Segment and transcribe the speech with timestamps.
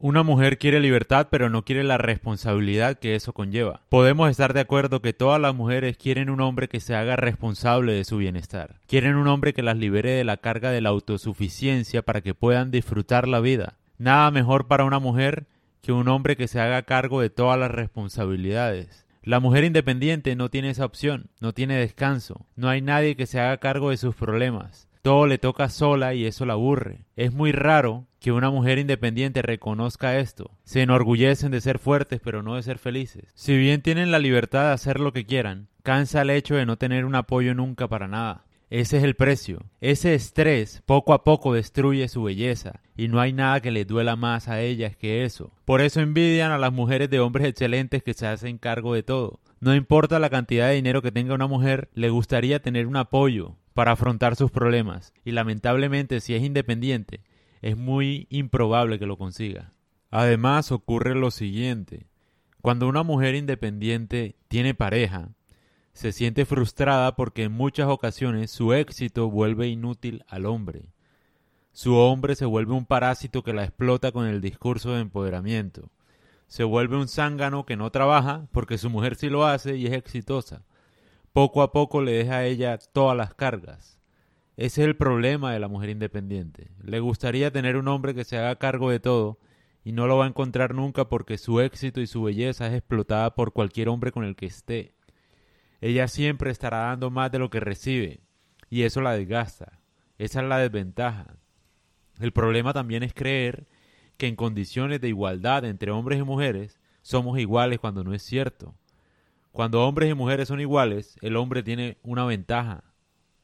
[0.00, 3.80] Una mujer quiere libertad pero no quiere la responsabilidad que eso conlleva.
[3.88, 7.94] Podemos estar de acuerdo que todas las mujeres quieren un hombre que se haga responsable
[7.94, 8.76] de su bienestar.
[8.86, 12.70] Quieren un hombre que las libere de la carga de la autosuficiencia para que puedan
[12.70, 13.74] disfrutar la vida.
[13.98, 15.46] Nada mejor para una mujer
[15.82, 19.04] que un hombre que se haga cargo de todas las responsabilidades.
[19.24, 23.40] La mujer independiente no tiene esa opción, no tiene descanso, no hay nadie que se
[23.40, 24.87] haga cargo de sus problemas.
[25.08, 27.06] Todo le toca sola y eso la aburre.
[27.16, 30.50] Es muy raro que una mujer independiente reconozca esto.
[30.64, 33.24] Se enorgullecen de ser fuertes pero no de ser felices.
[33.34, 36.76] Si bien tienen la libertad de hacer lo que quieran, cansa el hecho de no
[36.76, 38.44] tener un apoyo nunca para nada.
[38.68, 39.62] Ese es el precio.
[39.80, 44.14] Ese estrés poco a poco destruye su belleza y no hay nada que le duela
[44.14, 45.52] más a ellas que eso.
[45.64, 49.40] Por eso envidian a las mujeres de hombres excelentes que se hacen cargo de todo.
[49.58, 53.56] No importa la cantidad de dinero que tenga una mujer, le gustaría tener un apoyo
[53.78, 57.20] para afrontar sus problemas y lamentablemente si es independiente
[57.62, 59.72] es muy improbable que lo consiga.
[60.10, 62.08] Además ocurre lo siguiente.
[62.60, 65.28] Cuando una mujer independiente tiene pareja,
[65.92, 70.88] se siente frustrada porque en muchas ocasiones su éxito vuelve inútil al hombre.
[71.70, 75.88] Su hombre se vuelve un parásito que la explota con el discurso de empoderamiento.
[76.48, 79.92] Se vuelve un zángano que no trabaja porque su mujer sí lo hace y es
[79.92, 80.64] exitosa.
[81.32, 83.98] Poco a poco le deja a ella todas las cargas.
[84.56, 86.72] Ese es el problema de la mujer independiente.
[86.82, 89.38] Le gustaría tener un hombre que se haga cargo de todo
[89.84, 93.34] y no lo va a encontrar nunca porque su éxito y su belleza es explotada
[93.34, 94.98] por cualquier hombre con el que esté
[95.80, 98.20] ella siempre estará dando más de lo que recibe
[98.68, 99.80] y eso la desgasta.
[100.18, 101.36] Esa es la desventaja.
[102.18, 103.68] El problema también es creer
[104.16, 108.74] que en condiciones de igualdad entre hombres y mujeres somos iguales cuando no es cierto.
[109.52, 112.84] Cuando hombres y mujeres son iguales, el hombre tiene una ventaja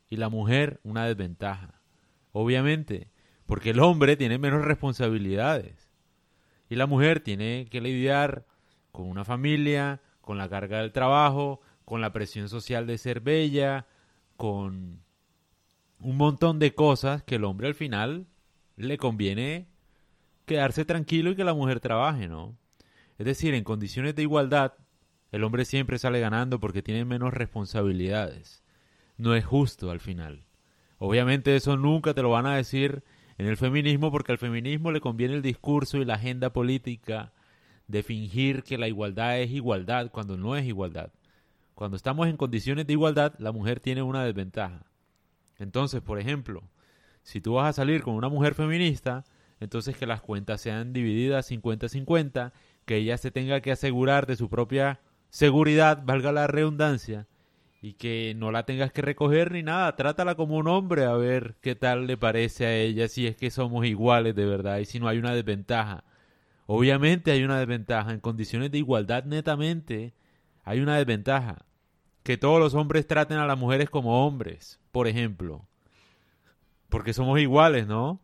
[0.08, 1.80] y la mujer una desventaja.
[2.32, 3.10] Obviamente,
[3.46, 5.90] porque el hombre tiene menos responsabilidades
[6.68, 8.46] y la mujer tiene que lidiar
[8.92, 13.86] con una familia, con la carga del trabajo, con la presión social de ser bella,
[14.36, 15.02] con
[15.98, 18.26] un montón de cosas que el hombre al final
[18.76, 19.68] le conviene
[20.46, 22.56] quedarse tranquilo y que la mujer trabaje, ¿no?
[23.18, 24.74] Es decir, en condiciones de igualdad,
[25.34, 28.62] el hombre siempre sale ganando porque tiene menos responsabilidades.
[29.16, 30.44] No es justo al final.
[30.98, 33.02] Obviamente eso nunca te lo van a decir
[33.36, 37.32] en el feminismo porque al feminismo le conviene el discurso y la agenda política
[37.88, 41.10] de fingir que la igualdad es igualdad cuando no es igualdad.
[41.74, 44.86] Cuando estamos en condiciones de igualdad, la mujer tiene una desventaja.
[45.58, 46.62] Entonces, por ejemplo,
[47.24, 49.24] si tú vas a salir con una mujer feminista,
[49.58, 52.52] entonces que las cuentas sean divididas 50-50,
[52.84, 55.00] que ella se tenga que asegurar de su propia
[55.34, 57.26] seguridad, valga la redundancia,
[57.82, 61.56] y que no la tengas que recoger ni nada, trátala como un hombre a ver
[61.60, 65.00] qué tal le parece a ella, si es que somos iguales de verdad y si
[65.00, 66.04] no hay una desventaja.
[66.66, 70.14] Obviamente hay una desventaja, en condiciones de igualdad netamente,
[70.62, 71.66] hay una desventaja.
[72.22, 75.66] Que todos los hombres traten a las mujeres como hombres, por ejemplo.
[76.88, 78.20] Porque somos iguales, ¿no?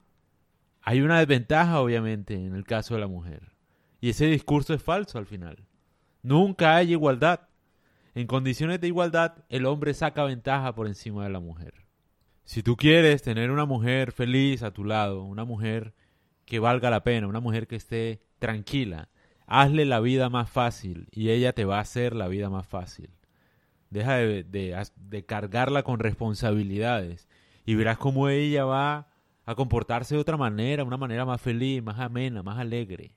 [0.81, 3.51] Hay una desventaja, obviamente, en el caso de la mujer.
[4.01, 5.67] Y ese discurso es falso al final.
[6.23, 7.49] Nunca hay igualdad.
[8.15, 11.75] En condiciones de igualdad, el hombre saca ventaja por encima de la mujer.
[12.45, 15.95] Si tú quieres tener una mujer feliz a tu lado, una mujer
[16.45, 19.09] que valga la pena, una mujer que esté tranquila,
[19.47, 23.11] hazle la vida más fácil y ella te va a hacer la vida más fácil.
[23.91, 27.29] Deja de, cargarla con responsabilidades
[27.65, 29.09] y verás cómo ella va
[29.45, 33.13] a comportarse de otra manera, una manera más feliz, más amena, más alegre.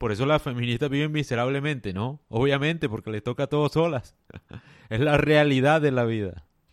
[0.00, 2.22] Por eso las feministas viven miserablemente, ¿no?
[2.30, 4.16] Obviamente, porque les toca a todos solas.
[4.88, 6.46] es la realidad de la vida.